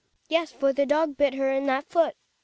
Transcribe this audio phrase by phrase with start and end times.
[0.29, 2.15] Yes, for the dog bit her in that foot.